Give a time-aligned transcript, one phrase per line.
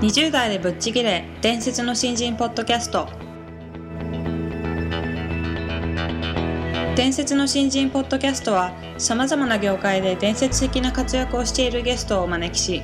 [0.00, 3.08] 20代でぶっちぎれ伝説の新人ポッドキャスト。
[6.96, 12.82] 伝説の新人ポッドキャストはさまざまな業界で伝説的な活躍をしているゲストをお招きし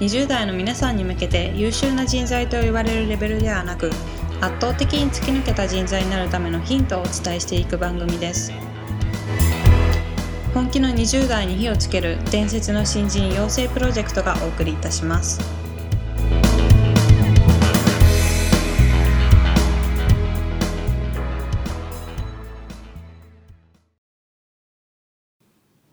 [0.00, 3.90] 20代の皆さんに向けて優秀な人材と言われるレベルではなく
[4.42, 8.52] 圧倒的に突き抜けた人材になるためのヒントをお伝えしていく番組です。
[10.54, 15.40] 本気の20代に火をつける伝説の新人養成プロジェクトがお送りいたします。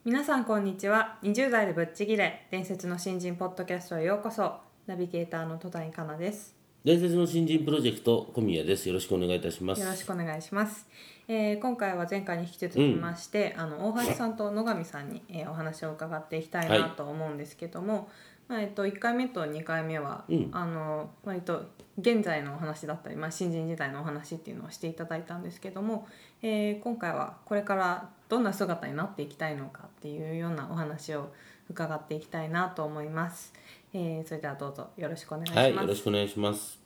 [0.05, 1.17] 皆さんこんにちは。
[1.23, 4.59] 20代でぶっちぎれ伝説の新人ポッドキャストへようこそ。
[4.85, 6.60] ナビゲーターの戸谷香奈です。
[6.83, 8.87] 伝説の新人プロジェクト小宮です。
[8.87, 9.81] よろしくお願いいたします。
[9.81, 10.87] よろしくお願いします、
[11.27, 18.09] えー今回は前回に引き続きまして、あの大橋さんと野上さんに、えーお話を伺っていきたいなと思うんですけども、
[18.47, 20.49] まあえっと1回目と2回目は、うん。
[20.51, 21.65] あの割と
[21.99, 26.07] 現在のお話だったり、まあ、新人時代のお話っていうのをしていただいたんですけども、
[26.41, 31.31] えー今回はこれからどんな姿になっていきたいのかっていうようなお話を
[31.69, 33.53] 伺っていきたいなと思います。
[33.93, 35.59] えーそれではどうぞよろしくお願いします。
[35.59, 36.80] はいよろしくお願いします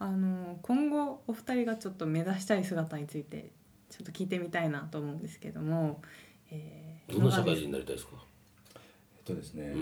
[0.00, 3.50] あの今後お二人がちょっと目指したい姿について
[3.90, 6.00] ちょっと聞いてみたいなと思うんですけども、
[6.50, 8.12] えーどんな社会人になりたいですか？
[8.74, 9.74] えっとですね、ん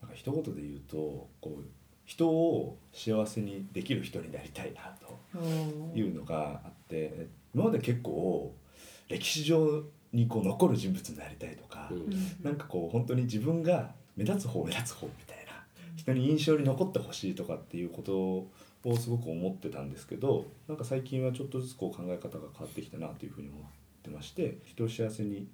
[0.00, 0.96] なんか一言で言うと
[1.40, 1.64] こう
[2.06, 4.96] 人を幸せにできる人になりたいな
[5.32, 5.38] と
[5.94, 8.54] いうのがあって今まで結構
[9.08, 12.10] 歴史上にこう残る人物になりたいとか、うんうん。
[12.42, 15.52] なんかこう本当に自分が目立つ方目立つ方みたいな
[15.96, 18.46] 人に印象に残ってほしいとかっていうこと
[18.84, 23.62] をすごく思ってたんですけどなんか最近はちょっとずつこう考え方が変わってきたなというふうに思っ
[24.02, 25.48] てまして人を幸せに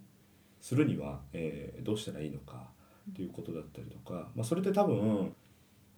[0.61, 2.69] するには、えーどうしたらいいのか
[3.11, 5.33] っていうことだったりとか、まあ、それって多分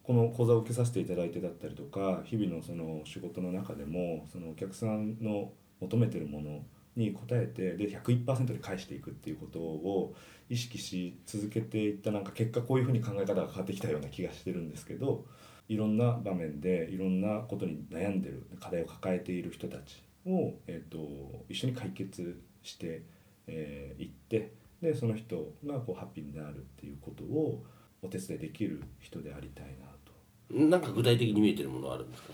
[0.03, 6.63] この講座を受けさせていただいてだったりとか日々のその仕事の中でもそのお客さんの求めてるもの
[6.97, 10.15] に応えてで101%で返していくっていうことを
[10.49, 15.25] 意識し続けていったなんか結果こういうふうに考え方が変わってきたような気がしてるんですけど
[15.69, 23.01] いろんな場面でいろんなことに悩んでる課題を抱えている人たちを、えー、と一緒に解決してい、
[23.49, 24.53] えーって
[24.83, 27.65] でその人がこうハッピーになるっていうことを
[28.03, 30.69] お手伝いできる人でありたいなと。
[30.71, 32.33] なんか具体的に見えてるものあるんですか？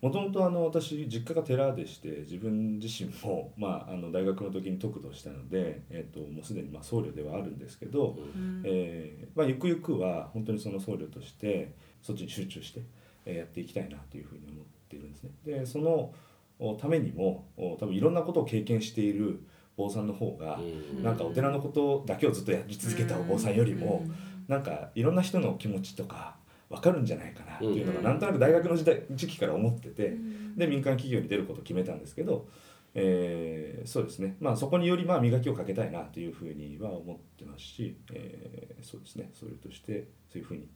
[0.00, 8.62] もともとあの私実家が寺でして自分自身も、まあ、あの大学の時に得度したので、えー、ともうすでにまあ僧侶ではあるんですけど、うん。
[8.64, 12.80] えーまあ、ゆくゆくは本当にその僧侶としてそっちに集中して、
[13.26, 15.30] えーやっていきたいなというふうに思っているんですね。
[15.44, 16.12] でその
[16.58, 19.42] おためにもお多分いろんなことを経験している
[19.76, 21.02] 坊さんの方が、うん。
[21.02, 24.04] なんかお寺のことだけをずっとやり続けたお坊さんよりも、
[24.48, 26.36] なんかいろんな人の気持ちとか
[26.70, 30.56] 分かるんじゃないかなっていうのがうんなんとなく大学の時代時期から思ってて、うん。
[30.56, 32.48] で民間企業に出ることを決めたんですけど、
[32.94, 34.36] えーそうですね。
[34.40, 39.30] まあそこによりまあ磨きをかけたいなというふうには思ってますし、えーそうですね。
[39.34, 40.68] それとしてそういうふうに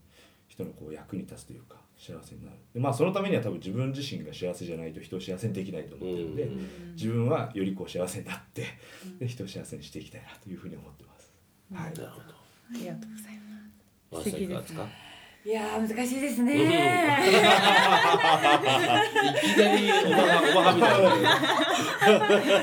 [0.48, 2.56] 人のこう役に立つというか幸せになる。
[2.74, 6.94] でまあそのためには多分自分自身が幸せじゃないと人を幸せにできないと思ってるんで、うん。
[6.94, 8.64] 自分はよりこう幸せになって
[9.20, 11.32] で人を幸せにしていきたいなというふうに思ってます。
[11.72, 11.94] はい。
[11.94, 12.34] なるほど。
[12.34, 13.54] ありがとうございます。
[14.10, 14.86] 和田さんいかがですか
[15.46, 16.54] いやー難しいですうんね。
[16.54, 16.64] いき
[19.58, 20.88] なりおばはおばはみた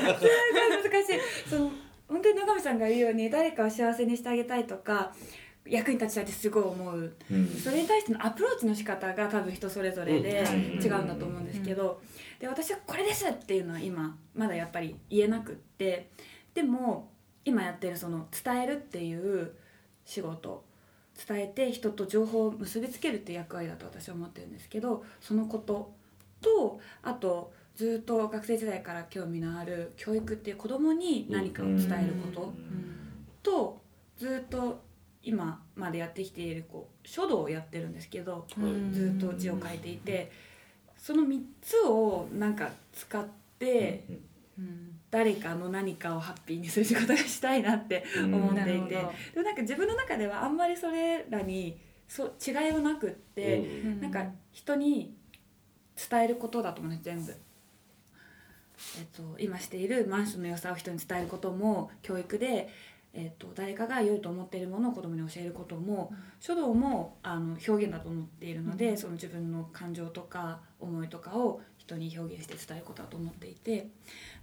[0.00, 1.48] いなすごい難しい。
[1.48, 1.70] その
[2.08, 5.12] 本当に野上さんが言うように誰かを幸せにしてあげたいとか
[5.64, 7.16] 役に立ちたいってすごい思う。
[7.30, 12.02] うんそれに対してのアプローチの仕方が多分人それぞれでうん違うんだと思うんですけど、
[12.40, 16.10] で私はこれですっていうのは今まだやっぱり言えなくって、
[16.52, 17.12] でも
[17.44, 19.52] 今やってるその伝えるっていう
[20.04, 20.64] 仕事。
[21.26, 25.92] 伝えて人と情報を結びつけるっていう役割だと私は思ってるんですけどそのこと
[26.40, 32.52] とあとずっと学生時代から興味のある教育っていう子供に何かを伝えること。
[33.42, 33.80] と
[34.18, 34.80] ずっと
[35.24, 40.30] 今までやってきているこう書道をやってるんですけどうんずっと字を書いていて
[40.96, 43.26] その3つをなんか使っ
[43.58, 44.04] て
[44.58, 44.64] うん。
[44.64, 48.88] うん誰かの何かをハッピーにする仕事がしたいなって思っていて。
[48.88, 48.96] で
[49.36, 51.78] もなんか自分の中ではあんまりそれらに
[52.08, 54.00] そう違いはなくって、うん。
[54.00, 55.14] なんか人に
[56.10, 57.36] 伝えることだと思うんです全部。
[58.98, 62.70] えっと、今しているマンションの良さを人に伝えることも教育で、
[63.12, 66.10] えっと、誰かが良いと思っているものを子供に教えることも、
[66.40, 73.88] 書道もあの表現だと思っているので、その自分の感情とか思いとかを人に表現して伝えることだと思っていて。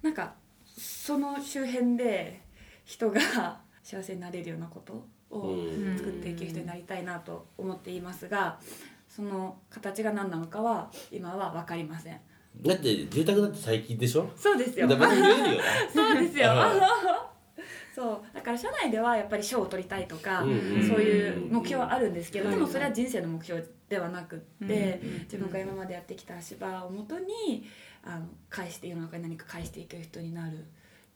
[0.03, 0.35] なんか
[0.79, 2.41] その周辺で
[2.85, 3.19] 人が
[3.83, 5.97] 幸せになれるようなことをうん。
[5.97, 8.59] 作っていける人になりたいなと思っていますが
[9.07, 12.19] その形が何なのかは今は分かりません。
[12.61, 14.29] だって住宅だって最近でしょ？
[14.35, 14.87] そうですよ。
[14.89, 14.99] そう
[16.21, 16.51] ですよ。
[16.51, 17.38] うん
[17.93, 27.65] そうだから社内ではやっぱり賞を取りたいとか、うんうんそういう目標はあるんですけど、うんでもそれは人生の目標ではなくって、うん自分が今までやってきた足場をもとに
[28.03, 30.61] あの返して世の中に何か返していける人になるっ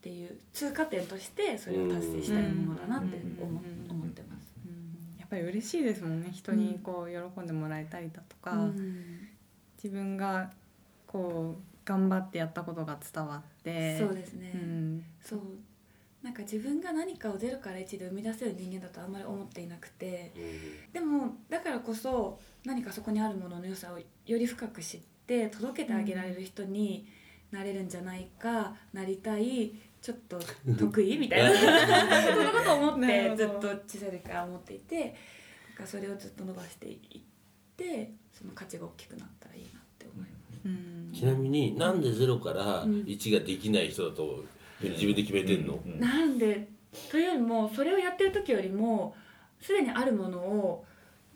[0.02, 4.54] ていう通過点としてそれを達成したいものだなって思,、うん思ってます。
[4.66, 5.20] うん。
[5.20, 6.30] やっぱり嬉しいですもんね。
[6.34, 9.30] 人にこう喜んでもらえたりだとか、うん。
[9.82, 10.52] 自分が
[11.08, 13.98] こう頑張ってやったことが伝わって。
[13.98, 15.06] そうですね、うん。
[15.22, 15.40] そう
[16.24, 20.32] なんか自分が何かを0から1で生み出せる人間だとあんまり思っていなくて。
[20.94, 24.06] でもだからこそ何かそこにあるものの良さをよ
[24.40, 27.06] り深く知って届けてあげられる人に
[27.52, 30.40] なれるんじゃないかなりたいちょっと
[30.80, 31.52] 得意みたいな。
[31.60, 37.22] そんなことを思ってずっと小さい時から思っていてなんかそれをずっと伸ばしていっ
[37.76, 40.60] てその価値が大きくなったらいいなって思います。
[40.64, 41.12] うん。
[41.14, 44.46] ちなみになんでゼロからうん1ができない人だと
[44.90, 46.68] 自分で決めてんの、うんなんで
[47.10, 49.16] というよりもそれをやってる時よりも
[49.60, 50.86] すでにあるものを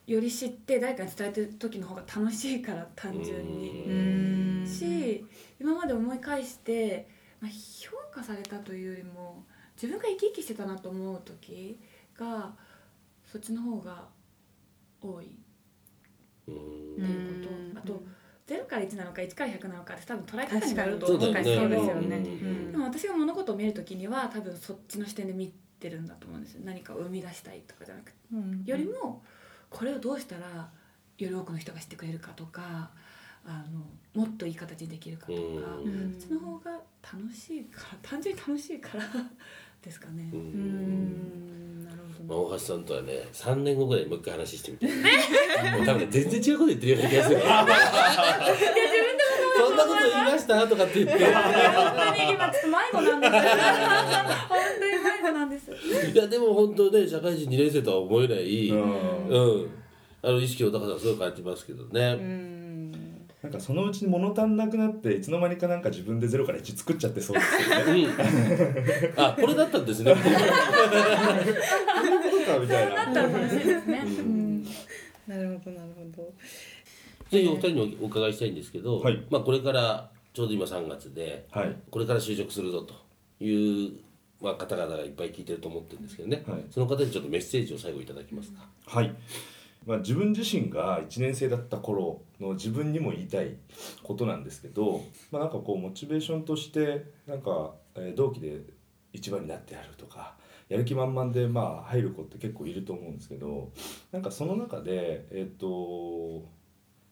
[0.06, 3.84] より知って誰かに伝えてる時の方が楽しいから単純に。
[3.88, 4.68] うん。
[4.68, 5.26] し
[5.60, 7.10] 今まで思い返して、
[7.42, 9.46] まあ、評価されたというよりも
[9.76, 11.80] 自分が生き生きしてたなと思う時
[12.18, 12.54] が
[13.32, 14.06] そっちの方が
[15.02, 15.38] 多い
[16.48, 16.58] うんっ
[16.96, 18.04] ていうこと、あと
[18.48, 26.62] 0から1なのか1から100なのかって多分捉え方にによるとそうですけどそうですよね、うんでも私が物事を見る時には多分そっちの視点で見てるんだと思うんですよ。
[26.64, 28.18] 何かを生み出したいとかじゃなくて。
[28.34, 29.22] うんよりも
[29.70, 30.70] これをどうしたらよ
[31.18, 32.92] り多くの人が知ってくれるかとか
[33.46, 33.82] あの
[34.22, 35.44] もっといい形にできるかとか、う
[35.90, 36.16] ん。
[36.20, 36.72] そっちの方が
[37.04, 39.04] 楽しいから単純に楽しいから
[39.82, 40.30] ですかね。
[40.34, 41.82] ううん。
[41.82, 41.98] んなる
[42.28, 44.90] まあほど大橋さんとはね3年後ぐらいにもう一回話してみたい
[45.77, 47.45] もう多分ね全然違うこと言ってるような気がするそ
[49.74, 50.68] んなこと言いました？
[50.68, 53.33] とかって言って本当に今ちょっと迷子なんです。
[54.48, 55.63] 本当に迷子なんです。
[56.12, 58.80] いやでも本当ね社会人2年生とは思えない、うん
[59.27, 59.69] うん、
[60.21, 62.18] あの意識の高さはすごい感じますけどね。
[62.19, 62.57] うん
[63.44, 68.06] なんかそのうちに物足んなくなっていつの間にかなんか自分でゼロから1作っちゃってそうですよね。
[68.06, 70.13] うん、あこれだったんですね。
[70.15, 70.31] そうか
[72.59, 72.95] みたいな。
[73.06, 74.04] だったら楽しいですね。
[74.04, 74.37] うん
[75.28, 76.34] なるほどなるほど
[77.30, 81.76] ぜひお二人にお伺いしたいんですけど、はいまあ、これからちょうど今3月ではい。
[81.92, 82.94] これから就職するぞと
[83.44, 84.00] いう、
[84.42, 88.68] まあ、方々がいっぱい聞いてると思ってるんですけどね、はいその方にちょっとメッセージを最後いただけますか？
[88.86, 89.14] はい。
[89.86, 93.56] まあ、自分自身が1年生だった頃の自分にも言いたい
[94.04, 95.02] ことなんですけど、
[95.32, 98.60] まあ、なんかこうモチベーションとしてなんか、えー同期で
[99.14, 100.36] 一番になってやるとか
[100.69, 103.72] やる気満々でまあ入る子って結構いると思うんですけど
[104.12, 106.46] なんかその中でえっ、と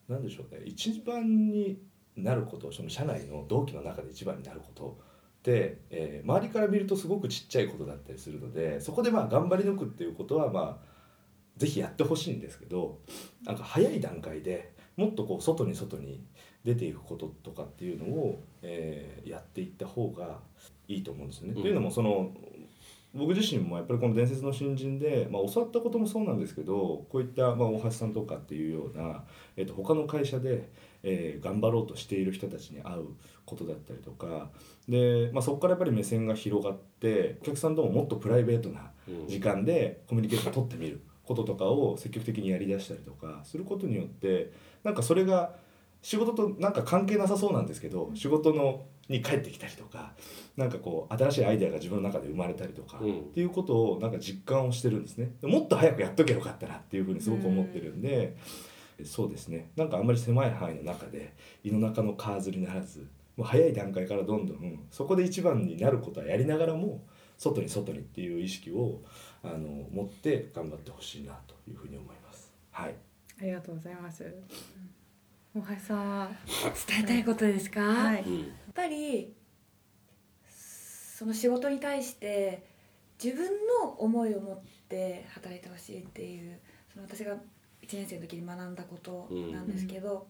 [0.08, 1.80] なんでしょうね一番に
[2.18, 4.98] なることその社内の同期の中で一番になること
[5.40, 10.96] って、えー周りから見るとすごくちっちゃいことだったりするのでそこでまあ頑張り抜くっていうことはまあ
[11.58, 13.00] ぜひやってほしいんですけど
[13.44, 16.26] なんか早い段階でもっとこう外に外に
[16.64, 20.40] 出ていくこととかっていうのを、えーやっていった方が
[20.88, 21.54] いいと思うんですよね。
[21.56, 22.32] うんというのもその
[23.16, 29.24] 僕自身もやっぱりこの伝説の新人で、まあ、教わったこともそうなんですけどこういった、まあ、大橋さんとかっていうような、
[29.56, 30.70] えー、と他の会社で、
[31.04, 33.06] えー頑張ろうとしている人たちに会う
[33.46, 34.50] ことだったりとか
[34.90, 39.28] で、まあ、そこからやっぱり目線が広がってお客さんとももっとプライベートなうん。
[39.28, 44.52] 時間でコミュニケーションを取ってみることとかを積極的にやりだしたりとかすることによって
[44.84, 45.54] なんかそれが
[46.06, 50.12] 仕事となんか関係なさそうなんですけど仕事のに帰ってきたりとか
[50.56, 53.20] なんかこう新しいアイデアが自分の中で生まれたりとか、うん。
[53.22, 55.32] っていうことをなんか実感をしてるんですね。
[55.42, 58.38] もっと早くやっとけばよかったなっていうふうにすごく思ってるんで、
[59.04, 59.72] そうですね。
[59.76, 61.34] なんかあんまり狭い範囲の中で
[61.64, 67.04] 胃の中の蛙にならずもう早い段階からどんどんそこで一番になることはやりながらも
[67.38, 69.02] 外に外にっていう意識を
[69.44, 72.54] あの持って頑張ってほしいなというふうに思います。
[72.70, 72.96] はい、
[73.42, 74.24] ありがとうございます
[75.56, 76.30] 大橋さんは
[76.86, 77.80] 伝えたいことですか？
[77.80, 78.24] はい。
[78.24, 78.40] うん。
[78.40, 79.34] やっぱり
[80.50, 82.66] その仕事に対して
[83.24, 83.46] 自分
[83.82, 84.60] の思いを持っ
[84.90, 86.60] て働いてほしいっていう
[86.92, 87.38] その私が1
[87.94, 90.28] 年生の時に学んだことなんですけど、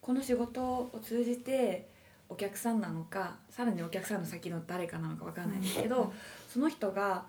[0.00, 1.90] この仕事を通じて
[2.30, 6.10] お客さんなのかさらにお客さんの先の誰かなのかわからないんですけど、
[6.48, 7.26] その人が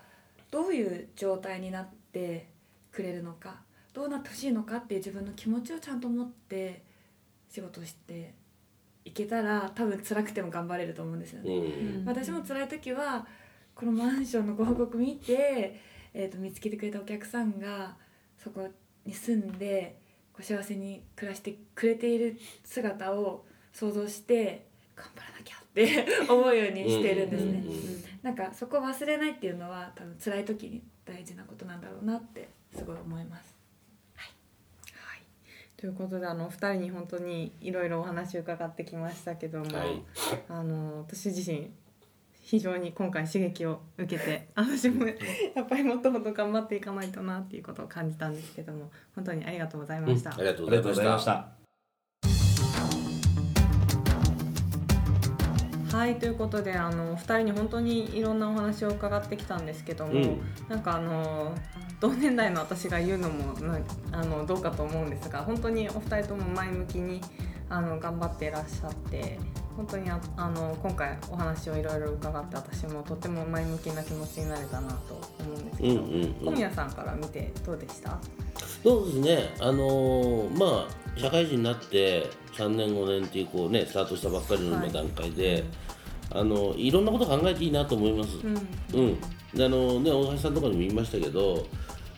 [0.51, 2.47] どういう状態になって
[2.93, 3.57] くれるのか
[3.91, 6.87] どうなってほしいのかっていう自分の気持ちをちゃんと持って
[7.49, 8.33] 仕事をして
[9.05, 11.55] いけたら多分辛くても頑張れると思うんですよね。
[11.55, 13.25] うん私も辛い時は
[13.75, 15.79] このマンションの広告見て、
[16.13, 17.95] えー、と見つけてくれたお客さんが
[18.37, 18.67] そこ
[19.05, 19.99] に住んで
[20.33, 27.63] こう幸せに暮らしてくれている姿を想像して頑張らなきゃって 思うようにしてるんですね。
[28.21, 33.58] なんかそこを忘れないっていうのは多分辛い時に大事なことなんだろうなってすごい思います。
[35.79, 40.03] はい、ということであのお二人に本当にいろいろお話を伺ってきましたけども、はい
[40.49, 41.71] あの私自身
[42.41, 45.13] 非常に今回刺激を受けて私もや
[45.61, 50.31] っぱりもっともっと頑張っていかないとなっていうことを感じたんですけども本当にありがとうございました。
[50.31, 51.59] ありがとうありがとうごございました。
[55.95, 61.55] はいということであのお二人に本当にいろんなお話を伺ってきたんですけども、うんなんかあの
[61.99, 63.79] 同年代の私が言うのもな
[64.11, 67.21] あのどうかと思うんですが本当にお二人とも前向きに
[67.69, 69.37] あの頑張っていらっしゃって
[69.75, 76.33] 本当にああの今回お話をいろいろ伺って私もとても前向きな気持ちになれたなと思うんですけど、うんうんうん。
[76.47, 78.17] 小宮さんから見てどうでした？
[78.83, 84.91] そうですね、あのーまあ社会人になって3年5年っていうこうねスタートしたばっかりの今はい。
[84.91, 85.63] 段階で、
[86.31, 88.37] あのいろんなこと考えていいなと思います。
[88.43, 88.55] うん
[88.93, 89.19] うん、
[89.53, 91.65] であのね大橋さんとかにも言いましたけど。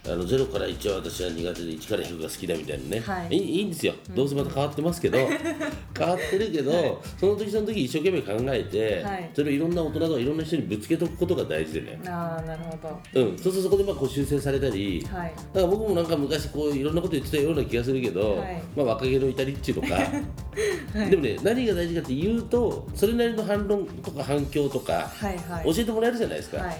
[0.03, 3.37] あの0から1は私は苦手で1から100が好きだみたいなね、はい。
[3.37, 5.17] い、いいんですよ、どうせまた変わってますけど
[5.97, 9.29] 変わってるけど、その時その時一生懸命考えて、はい。
[9.33, 13.21] それをいろんな大人とかいろんな人にぶつけておくことが大事でね、ああなるほど。
[13.21, 15.33] うん、そうするとそこでまあこう修正されたり、はい。
[15.35, 18.61] だから僕もなんか昔こういろんなこと言ってたような気がするけど、はい。
[18.75, 19.95] まあ若気の至りっちゅうのか、
[20.97, 21.09] はい。
[21.11, 25.75] でもね何が大事かっていうとそれなりの反論とか反響とかはいはい。
[25.75, 26.77] 教えてもらえるじゃないですか、はい、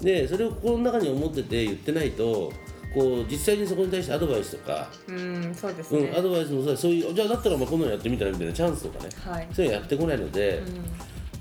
[0.00, 2.52] でそれを心の中に思ってて言ってないと
[2.94, 10.62] こう実際にそこに対してアドバイスとか、うん、うん、そうですね、うん、アドバイスもそうそういうじゃあだったらお前こんなのやってみたらみたいなチャンスとかねはい、そういうのやってこないので、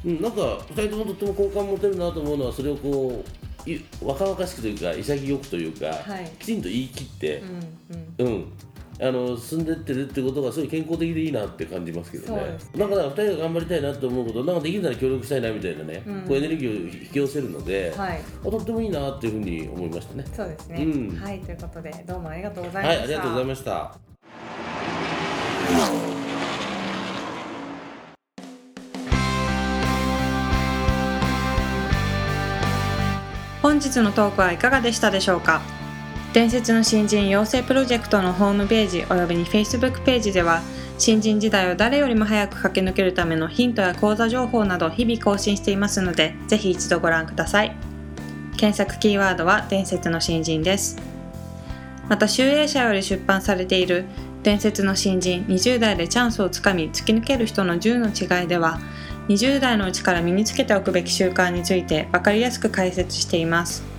[0.03, 0.11] うん。
[0.11, 6.31] うん、なんか2人ともとっても好感持てるなと思うのはそれをこうい若々しくというか潔くというか、はい。
[6.39, 7.43] きちんと言い切って
[8.19, 8.33] う、んうん。
[8.33, 8.53] うん、
[9.01, 12.57] あの進んでってるってことがすごい健康的でいいなって感じますけどね。
[12.75, 16.21] なんかだから2人が頑張りたいなと思うことなんかできるなら協力したいなみたいなね、うん。
[16.23, 18.21] こうエネルギーを引き寄せるので、はい。
[18.45, 20.25] あとってもいいなっていうふうに思いましたね。
[20.33, 21.15] そうですね、うん。
[21.17, 22.99] はいということでどうもありがとうございました。
[22.99, 23.95] はいありがとうございました。
[33.61, 35.61] 本日のトークはいかがでしたでしょうか？
[36.33, 40.61] 伝説の新人養成プロジェクトのホームページおよびに Facebook ページでは
[40.99, 47.75] 新人時代を誰よりも早く駆け抜けるためのヒントや講座情報など日々更新していますのでぜひ一度ご覧ください。
[48.57, 50.97] 検索キーワードは伝説の新人です。
[52.09, 54.05] また集英社より出版されている
[54.43, 58.79] 伝説の新人20代でチャンスをつかみ突き抜ける人の10の違いでは
[59.29, 63.98] 20代のうちから身につけておくべき習慣について分かりやすく解説しています。